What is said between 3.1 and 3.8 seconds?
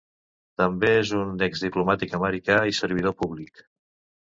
públic.